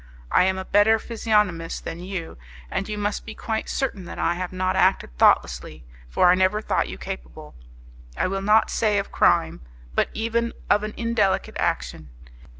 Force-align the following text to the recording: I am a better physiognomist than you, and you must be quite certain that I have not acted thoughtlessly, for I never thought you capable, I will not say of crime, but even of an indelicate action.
I 0.31 0.45
am 0.45 0.57
a 0.57 0.65
better 0.65 0.97
physiognomist 0.97 1.83
than 1.83 1.99
you, 1.99 2.39
and 2.71 2.89
you 2.89 2.97
must 2.97 3.23
be 3.23 3.35
quite 3.35 3.69
certain 3.69 4.05
that 4.05 4.17
I 4.17 4.33
have 4.33 4.51
not 4.51 4.75
acted 4.75 5.15
thoughtlessly, 5.19 5.85
for 6.09 6.31
I 6.31 6.33
never 6.33 6.59
thought 6.59 6.87
you 6.89 6.97
capable, 6.97 7.53
I 8.17 8.25
will 8.25 8.41
not 8.41 8.71
say 8.71 8.97
of 8.97 9.11
crime, 9.11 9.61
but 9.93 10.09
even 10.15 10.53
of 10.71 10.81
an 10.81 10.95
indelicate 10.97 11.57
action. 11.59 12.09